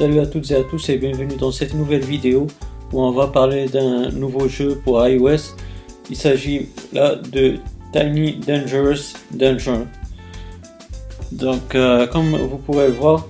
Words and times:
Salut 0.00 0.20
à 0.20 0.26
toutes 0.26 0.50
et 0.50 0.54
à 0.54 0.64
tous 0.64 0.88
et 0.88 0.96
bienvenue 0.96 1.36
dans 1.36 1.52
cette 1.52 1.74
nouvelle 1.74 2.00
vidéo 2.00 2.46
où 2.90 3.02
on 3.02 3.10
va 3.10 3.26
parler 3.26 3.66
d'un 3.66 4.08
nouveau 4.08 4.48
jeu 4.48 4.80
pour 4.82 5.06
iOS. 5.06 5.54
Il 6.08 6.16
s'agit 6.16 6.68
là 6.94 7.16
de 7.16 7.56
Tiny 7.92 8.36
Dangerous 8.36 9.12
Dungeon. 9.30 9.86
Donc 11.32 11.74
euh, 11.74 12.06
comme 12.06 12.34
vous 12.34 12.56
pouvez 12.56 12.86
le 12.86 12.94
voir, 12.94 13.28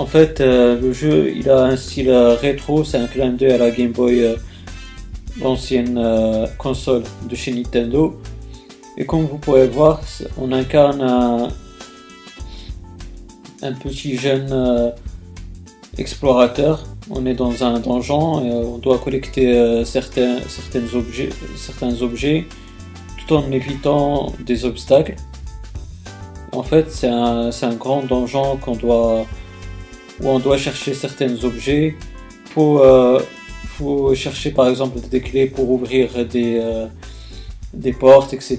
en 0.00 0.06
fait 0.06 0.40
euh, 0.40 0.80
le 0.80 0.92
jeu 0.92 1.32
il 1.36 1.48
a 1.48 1.66
un 1.66 1.76
style 1.76 2.10
euh, 2.10 2.34
rétro, 2.34 2.82
c'est 2.82 2.98
un 2.98 3.06
clin 3.06 3.30
d'œil 3.30 3.52
à 3.52 3.58
la 3.58 3.70
Game 3.70 3.92
Boy, 3.92 4.34
l'ancienne 5.40 6.04
console 6.58 7.04
de 7.30 7.36
chez 7.36 7.52
Nintendo. 7.52 8.20
Et 8.98 9.06
comme 9.06 9.26
vous 9.26 9.38
pouvez 9.38 9.66
le 9.66 9.72
voir, 9.72 10.00
on 10.36 10.50
incarne 10.50 11.00
un, 11.00 11.48
un 13.62 13.72
petit 13.74 14.16
jeune 14.16 14.92
explorateur. 15.98 16.84
On 17.10 17.26
est 17.26 17.34
dans 17.34 17.64
un 17.64 17.80
donjon 17.80 18.44
et 18.44 18.50
on 18.50 18.78
doit 18.78 18.98
collecter 18.98 19.84
certains, 19.84 20.38
certains, 20.48 20.94
objets, 22.02 22.46
tout 23.18 23.34
en 23.34 23.50
évitant 23.50 24.32
des 24.46 24.64
obstacles. 24.64 25.16
En 26.52 26.62
fait, 26.62 26.90
c'est 26.90 27.08
un, 27.08 27.74
grand 27.78 28.02
donjon 28.02 28.58
qu'on 28.58 28.76
doit, 28.76 29.24
où 30.20 30.28
on 30.28 30.38
doit 30.38 30.58
chercher 30.58 30.92
certains 30.92 31.42
objets. 31.44 31.96
Faut, 32.44 32.80
euh, 32.80 33.20
chercher 34.14 34.50
par 34.50 34.68
exemple 34.68 35.00
des 35.00 35.20
clés 35.22 35.46
pour 35.46 35.70
ouvrir 35.70 36.10
euh, 36.14 36.86
des 37.72 37.92
portes, 37.94 38.34
etc. 38.34 38.58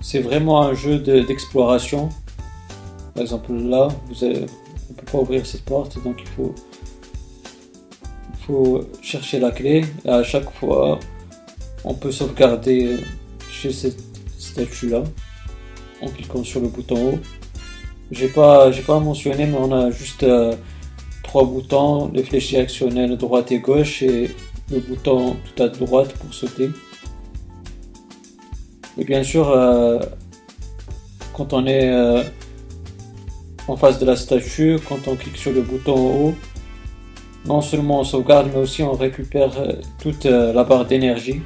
C'est 0.00 0.20
vraiment 0.20 0.62
un 0.62 0.74
jeu 0.74 0.98
d'exploration. 0.98 2.08
Par 3.16 3.22
exemple, 3.22 3.50
là, 3.54 3.88
vous 4.08 4.24
avez, 4.24 4.40
on 4.40 4.92
ne 4.92 4.96
peut 4.98 5.10
pas 5.10 5.18
ouvrir 5.18 5.46
cette 5.46 5.64
porte, 5.64 6.02
donc 6.04 6.16
il 6.20 6.28
faut, 6.28 6.54
il 8.30 8.44
faut 8.44 8.84
chercher 9.00 9.40
la 9.40 9.52
clé. 9.52 9.86
À 10.06 10.22
chaque 10.22 10.50
fois, 10.50 11.00
on 11.82 11.94
peut 11.94 12.12
sauvegarder 12.12 12.98
chez 13.50 13.72
cette 13.72 14.02
statue 14.38 14.90
là 14.90 15.02
en 16.02 16.08
cliquant 16.08 16.44
sur 16.44 16.60
le 16.60 16.68
bouton 16.68 17.14
haut. 17.14 17.18
J'ai 18.10 18.28
pas, 18.28 18.70
j'ai 18.70 18.82
pas 18.82 19.00
mentionné, 19.00 19.46
mais 19.46 19.56
on 19.58 19.72
a 19.72 19.90
juste 19.90 20.22
euh, 20.22 20.54
trois 21.22 21.46
boutons 21.46 22.10
les 22.12 22.22
flèches 22.22 22.48
directionnelles 22.48 23.16
droite 23.16 23.50
et 23.50 23.60
gauche 23.60 24.02
et 24.02 24.30
le 24.70 24.80
bouton 24.80 25.36
tout 25.46 25.62
à 25.62 25.68
droite 25.68 26.12
pour 26.18 26.34
sauter. 26.34 26.68
Et 28.98 29.04
bien 29.04 29.22
sûr, 29.22 29.48
euh, 29.48 30.00
quand 31.32 31.54
on 31.54 31.66
est 31.66 31.90
euh, 31.90 32.22
en 33.68 33.76
face 33.76 33.98
de 33.98 34.06
la 34.06 34.16
statue, 34.16 34.76
quand 34.88 35.08
on 35.08 35.16
clique 35.16 35.36
sur 35.36 35.52
le 35.52 35.62
bouton 35.62 35.96
haut, 35.96 36.34
non 37.46 37.60
seulement 37.60 38.00
on 38.00 38.04
sauvegarde, 38.04 38.48
mais 38.52 38.60
aussi 38.60 38.82
on 38.82 38.92
récupère 38.92 39.50
toute 40.00 40.24
la 40.24 40.64
barre 40.64 40.84
d'énergie. 40.84 41.40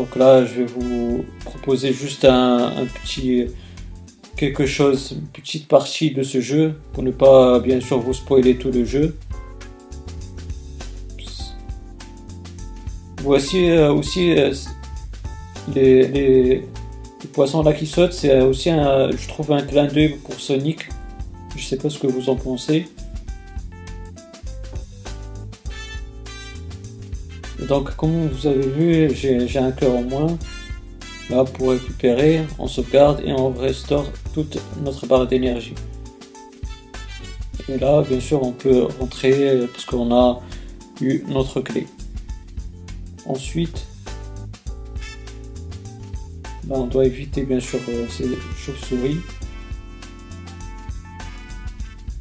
Donc 0.00 0.16
là, 0.16 0.46
je 0.46 0.54
vais 0.54 0.64
vous 0.64 1.24
proposer 1.44 1.92
juste 1.92 2.24
un, 2.24 2.86
petit 3.02 3.48
quelque 4.36 4.64
chose, 4.64 5.12
une 5.12 5.26
petite 5.26 5.68
partie 5.68 6.10
de 6.10 6.22
ce 6.22 6.40
jeu 6.40 6.80
pour 6.94 7.02
ne 7.02 7.10
pas 7.10 7.60
bien 7.60 7.80
sûr 7.80 7.98
vous 7.98 8.14
spoiler 8.14 8.56
tout 8.56 8.70
le 8.70 8.84
jeu. 8.86 9.14
Voici 13.22 13.70
euh, 13.70 13.92
aussi 13.92 14.32
euh, 14.38 14.54
les, 15.74 16.64
poissons 17.28 17.62
là 17.62 17.72
qui 17.72 17.86
sautent, 17.86 18.12
c'est 18.12 18.40
aussi 18.40 18.70
un, 18.70 19.10
je 19.10 19.28
trouve 19.28 19.52
un 19.52 19.62
clin 19.62 19.86
d'œil 19.86 20.16
pour 20.24 20.34
Sonic. 20.34 20.88
Je 21.56 21.64
sais 21.64 21.76
pas 21.76 21.90
ce 21.90 21.98
que 21.98 22.06
vous 22.06 22.28
en 22.30 22.36
pensez. 22.36 22.88
Donc 27.68 27.94
comme 27.96 28.28
vous 28.28 28.46
avez 28.46 28.66
vu, 28.66 29.14
j'ai 29.14 29.58
un 29.58 29.72
cœur 29.72 29.94
en 29.94 30.02
moins. 30.02 30.38
Là 31.28 31.44
pour 31.44 31.70
récupérer, 31.70 32.42
on 32.58 32.66
sauvegarde 32.66 33.22
et 33.24 33.32
on 33.32 33.52
restaure 33.52 34.10
toute 34.34 34.58
notre 34.82 35.06
barre 35.06 35.26
d'énergie. 35.26 35.74
Et 37.68 37.78
là, 37.78 38.02
bien 38.02 38.18
sûr, 38.18 38.42
on 38.42 38.50
peut 38.50 38.88
rentrer 38.98 39.60
parce 39.72 39.84
qu'on 39.84 40.12
a 40.12 40.40
eu 41.00 41.22
notre 41.28 41.60
clé. 41.60 41.86
Ensuite, 43.26 43.86
on 46.70 46.86
doit 46.86 47.04
éviter 47.04 47.42
bien 47.42 47.60
sûr 47.60 47.80
euh, 47.88 48.06
ces 48.08 48.28
chauves-souris. 48.56 49.18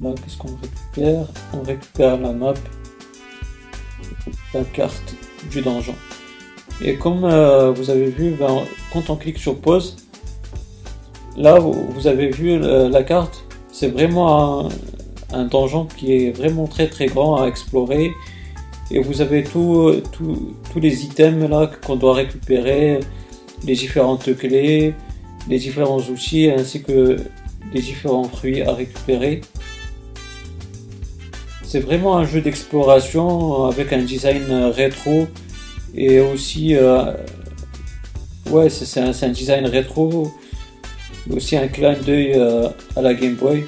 Là, 0.00 0.10
qu'est-ce 0.14 0.38
qu'on 0.38 0.56
récupère? 0.62 1.26
On 1.52 1.62
récupère 1.62 2.18
la 2.18 2.32
map, 2.32 2.54
la 4.54 4.64
carte 4.64 5.14
du 5.50 5.60
donjon. 5.60 5.94
Et 6.80 6.96
comme 6.96 7.24
euh, 7.24 7.72
vous 7.72 7.90
avez 7.90 8.08
vu, 8.08 8.30
ben, 8.38 8.62
quand 8.92 9.10
on 9.10 9.16
clique 9.16 9.38
sur 9.38 9.58
pause, 9.60 9.96
là 11.36 11.58
vous, 11.58 12.06
avez 12.06 12.30
vu 12.30 12.58
la 12.58 13.02
carte, 13.02 13.44
c'est 13.72 13.88
vraiment 13.88 14.68
un, 15.32 15.44
donjon 15.44 15.86
qui 15.86 16.12
est 16.12 16.30
vraiment 16.30 16.66
très 16.66 16.88
très 16.88 17.06
grand 17.06 17.42
à 17.42 17.46
explorer. 17.48 18.12
Et 18.90 19.00
vous 19.00 19.20
avez 19.20 19.42
tous 19.42 20.00
les 20.76 21.04
items 21.04 21.50
là 21.50 21.70
qu'on 21.84 21.96
doit 21.96 22.14
récupérer, 22.14 23.00
les 23.64 23.74
différentes 23.74 24.36
clés, 24.36 24.94
les 25.48 25.58
différents 25.58 26.00
outils 26.00 26.50
ainsi 26.50 26.82
que 26.82 27.16
les 27.72 27.80
différents 27.80 28.24
fruits 28.24 28.62
à 28.62 28.72
récupérer. 28.72 29.40
C'est 31.62 31.80
vraiment 31.80 32.16
un 32.16 32.24
jeu 32.24 32.40
d'exploration 32.40 33.64
avec 33.66 33.92
un 33.92 34.02
design 34.02 34.50
rétro 34.74 35.26
et 35.94 36.20
aussi 36.20 36.74
euh, 36.74 37.12
ouais 38.50 38.70
c'est 38.70 39.00
un, 39.00 39.28
design 39.30 39.66
rétro 39.66 40.32
aussi 41.30 41.56
un 41.56 41.68
clin 41.68 41.94
d'œil 41.94 42.32
euh, 42.34 42.68
à 42.96 43.02
la 43.02 43.14
Game 43.14 43.34
Boy 43.34 43.64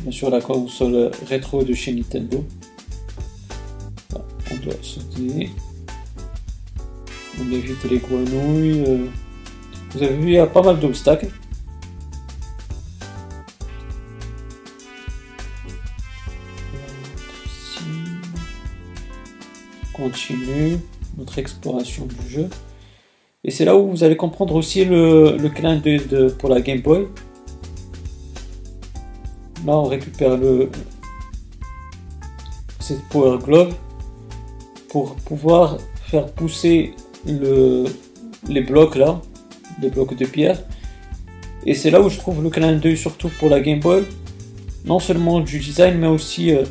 bien 0.00 0.10
sûr 0.10 0.30
la 0.30 0.40
console 0.40 1.10
rétro 1.28 1.62
de 1.62 1.74
chez 1.74 1.92
Nintendo 1.92 2.44
on 4.14 4.56
doit 4.64 4.74
sauter 4.82 5.50
on 7.40 7.50
évite 7.50 7.84
les 7.84 7.98
grenouilles 7.98 8.84
euh. 8.86 9.06
vous 9.92 10.02
avez 10.02 10.16
vu 10.16 10.28
il 10.28 10.34
y 10.34 10.38
a 10.38 10.46
pas 10.46 10.62
mal 10.62 10.78
d'obstacles 10.78 11.28
continue 20.02 20.78
notre 21.16 21.38
exploration 21.38 22.06
du 22.06 22.28
jeu. 22.28 22.48
Et 23.44 23.50
c'est 23.50 23.64
là 23.64 23.76
où 23.76 23.90
vous 23.90 24.04
allez 24.04 24.16
comprendre 24.16 24.54
aussi 24.54 24.84
le, 24.84 25.48
clin 25.48 25.76
d'œil 25.76 26.04
de, 26.06 26.28
pour 26.28 26.48
la 26.48 26.60
Game 26.60 26.80
Boy. 26.80 27.08
Là, 29.66 29.76
on 29.76 29.84
récupère 29.84 30.36
le 30.36 30.70
cette 32.80 33.02
Power 33.10 33.38
Glove 33.38 33.74
pour 34.88 35.14
pouvoir 35.14 35.78
faire 36.06 36.26
pousser 36.32 36.94
le, 37.26 37.84
les 38.48 38.60
blocs 38.60 38.96
là, 38.96 39.20
les 39.80 39.90
blocs 39.90 40.16
de 40.16 40.26
pierre. 40.26 40.58
Et 41.64 41.74
c'est 41.74 41.90
là 41.90 42.00
où 42.00 42.08
je 42.08 42.18
trouve 42.18 42.42
le 42.42 42.50
clin 42.50 42.72
d'œil 42.72 42.96
surtout 42.96 43.30
pour 43.38 43.48
la 43.48 43.60
Game 43.60 43.80
Boy. 43.80 44.02
Non 44.84 44.98
seulement 44.98 45.40
du 45.40 45.58
design, 45.60 45.98
mais 45.98 46.08
aussi 46.08 46.52
euh, 46.52 46.64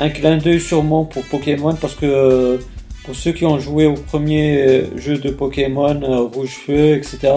un 0.00 0.10
clin 0.10 0.38
d'œil 0.38 0.60
sûrement 0.60 1.04
pour 1.04 1.24
Pokémon 1.24 1.74
parce 1.74 1.94
que 1.94 2.06
euh, 2.06 2.58
pour 3.04 3.14
ceux 3.14 3.32
qui 3.32 3.46
ont 3.46 3.58
joué 3.60 3.86
au 3.86 3.94
premier 3.94 4.84
jeu 4.96 5.18
de 5.18 5.30
Pokémon, 5.30 6.02
euh, 6.02 6.22
Rouge 6.22 6.58
Feu, 6.66 6.96
etc., 6.96 7.32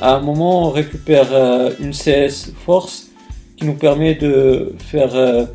à 0.00 0.14
un 0.14 0.20
moment 0.20 0.68
on 0.68 0.70
récupère 0.70 1.26
une 1.80 1.92
CS 1.92 2.52
Force 2.64 3.08
qui 3.56 3.64
nous 3.64 3.74
permet 3.74 4.14
de 4.14 4.72
faire 4.78 5.48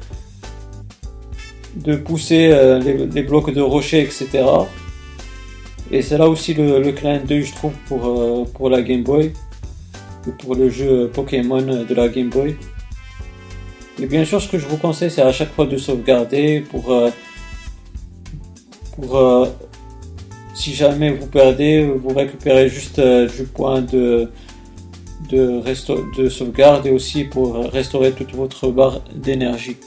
de 1.78 1.96
pousser 1.96 2.54
les, 2.84 3.24
blocs 3.24 3.54
de 3.54 3.62
rocher, 3.62 4.02
etc. 4.02 4.44
Et 5.94 6.02
c'est 6.02 6.18
là 6.18 6.28
aussi 6.28 6.54
le, 6.54 6.92
clin 6.92 7.20
d'œil, 7.20 7.44
je 7.44 7.54
trouve, 7.54 7.74
pour, 7.88 8.52
pour 8.52 8.70
la 8.70 8.82
Game 8.82 9.04
Boy 9.04 9.32
et 10.28 10.32
pour 10.32 10.56
le 10.56 10.70
jeu 10.70 11.10
Pokémon 11.14 11.62
de 11.62 11.94
la 11.94 12.10
Game 12.10 12.30
Boy. 12.30 12.56
Et 14.02 14.08
bien 14.08 14.26
sûr, 14.26 14.42
ce 14.42 14.50
que 14.50 14.58
je 14.58 14.66
vous 14.66 14.78
conseille, 14.78 15.12
c'est 15.12 15.22
à 15.22 15.32
chaque 15.32 15.54
fois 15.54 15.68
de 15.68 15.78
sauvegarder 15.78 16.62
pour 16.62 16.92
pour 18.96 19.18
euh, 19.18 19.48
si 20.54 20.74
jamais 20.74 21.12
vous 21.12 21.28
perdez, 21.28 21.86
vous 21.86 22.14
récupérez 22.14 22.70
juste 22.70 23.00
euh, 23.00 23.28
du 23.28 23.44
point 23.44 23.82
de, 23.82 24.30
de, 25.30 25.62
de 26.18 26.30
sauvegarde 26.30 26.86
et 26.86 26.92
aussi 26.92 27.24
pour 27.24 27.56
restaurer 27.56 28.12
toute 28.12 28.34
votre 28.34 28.70
barre 28.70 29.02
d'énergie. 29.16 29.78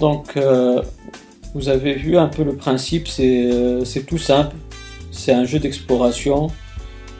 Donc 0.00 0.36
euh, 0.36 0.82
vous 1.54 1.68
avez 1.68 1.94
vu 1.94 2.16
un 2.16 2.28
peu 2.28 2.44
le 2.44 2.54
principe, 2.54 3.08
c'est 3.08 4.06
tout 4.06 4.18
simple, 4.18 4.56
c'est 5.10 5.32
un 5.32 5.44
jeu 5.44 5.58
d'exploration. 5.58 6.48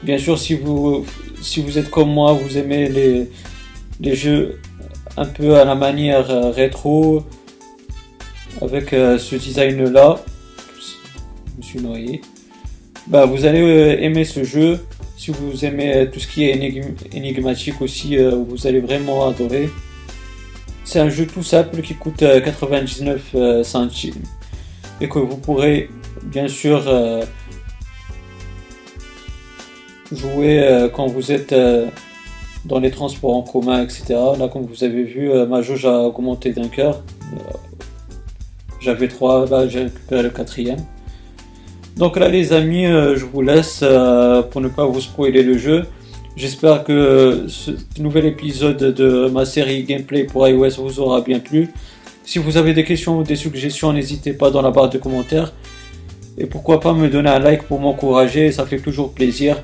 Bien 0.03 0.17
sûr, 0.17 0.39
si 0.39 0.55
vous, 0.55 1.05
si 1.41 1.61
vous 1.61 1.77
êtes 1.77 1.89
comme 1.89 2.11
moi, 2.11 2.33
vous 2.33 2.57
aimez 2.57 2.89
les, 2.89 3.29
les 3.99 4.15
jeux 4.15 4.59
un 5.17 5.25
peu 5.25 5.57
à 5.57 5.65
la 5.65 5.75
manière 5.75 6.29
euh, 6.31 6.51
rétro, 6.51 7.23
avec 8.61 8.93
euh, 8.93 9.17
ce 9.17 9.35
design 9.35 9.83
là, 9.89 10.19
je 10.77 11.57
me 11.57 11.61
suis 11.61 11.79
noyé, 11.79 12.21
bah, 13.07 13.25
vous 13.25 13.45
allez 13.45 13.61
euh, 13.61 14.01
aimer 14.01 14.25
ce 14.25 14.43
jeu. 14.43 14.79
Si 15.17 15.29
vous 15.29 15.65
aimez 15.65 16.09
tout 16.11 16.19
ce 16.19 16.27
qui 16.27 16.45
est 16.45 16.83
énigmatique 17.13 17.79
aussi, 17.79 18.17
vous 18.17 18.65
allez 18.65 18.79
vraiment 18.79 19.27
adorer. 19.27 19.69
C'est 20.83 20.99
un 20.99 21.09
jeu 21.09 21.25
tout 21.25 21.43
simple 21.43 21.81
qui 21.81 21.95
coûte 21.95 22.19
99 22.19 23.35
centimes 23.63 24.23
et 24.99 25.07
que 25.07 25.19
vous 25.19 25.37
pourrez 25.37 25.89
bien 26.23 26.47
sûr 26.47 26.83
jouer 30.11 30.89
quand 30.93 31.07
vous 31.07 31.31
êtes 31.31 31.53
dans 32.65 32.79
les 32.79 32.91
transports 32.91 33.35
en 33.35 33.41
commun, 33.41 33.83
etc. 33.83 34.03
Là, 34.37 34.47
comme 34.47 34.65
vous 34.65 34.83
avez 34.83 35.03
vu, 35.03 35.31
euh, 35.31 35.45
ma 35.45 35.61
jauge 35.61 35.85
a 35.85 35.99
augmenté 36.01 36.51
d'un 36.51 36.67
cœur. 36.67 37.03
Euh, 37.33 37.37
j'avais 38.79 39.07
trois, 39.07 39.47
là 39.47 39.67
j'ai 39.67 39.83
récupéré 39.83 40.23
le 40.23 40.29
quatrième. 40.29 40.79
Donc 41.97 42.17
là, 42.17 42.29
les 42.29 42.53
amis, 42.53 42.85
euh, 42.85 43.15
je 43.15 43.25
vous 43.25 43.41
laisse 43.41 43.83
pour 44.51 44.61
ne 44.61 44.67
pas 44.67 44.85
vous 44.85 45.01
spoiler 45.01 45.43
le 45.43 45.57
jeu. 45.57 45.85
J'espère 46.35 46.83
que 46.83 47.45
ce 47.47 47.71
nouvel 47.99 48.25
épisode 48.25 48.77
de 48.77 49.27
ma 49.29 49.45
série 49.45 49.83
gameplay 49.83 50.23
pour 50.23 50.47
iOS 50.47 50.81
vous 50.81 50.99
aura 50.99 51.21
bien 51.21 51.39
plu. 51.39 51.69
Si 52.23 52.39
vous 52.39 52.57
avez 52.57 52.73
des 52.73 52.83
questions 52.83 53.19
ou 53.19 53.23
des 53.23 53.35
suggestions, 53.35 53.91
n'hésitez 53.91 54.33
pas 54.33 54.49
dans 54.49 54.61
la 54.61 54.71
barre 54.71 54.89
de 54.89 54.97
commentaires. 54.97 55.53
Et 56.37 56.45
pourquoi 56.45 56.79
pas 56.79 56.93
me 56.93 57.09
donner 57.09 57.29
un 57.29 57.39
like 57.39 57.63
pour 57.63 57.79
m'encourager, 57.79 58.51
ça 58.51 58.65
fait 58.65 58.79
toujours 58.79 59.11
plaisir. 59.11 59.61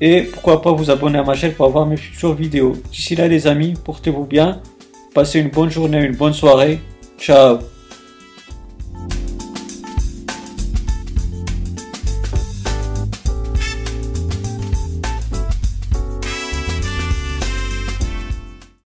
Et 0.00 0.22
pourquoi 0.22 0.62
pas 0.62 0.72
vous 0.72 0.90
abonner 0.90 1.18
à 1.18 1.22
ma 1.22 1.34
chaîne 1.34 1.52
pour 1.52 1.66
avoir 1.66 1.86
mes 1.86 1.96
futures 1.96 2.34
vidéos. 2.34 2.72
D'ici 2.90 3.14
là 3.14 3.28
les 3.28 3.46
amis, 3.46 3.74
portez-vous 3.84 4.24
bien. 4.24 4.60
Passez 5.14 5.40
une 5.40 5.50
bonne 5.50 5.70
journée, 5.70 6.02
une 6.02 6.16
bonne 6.16 6.32
soirée. 6.32 6.80
Ciao 7.18 7.58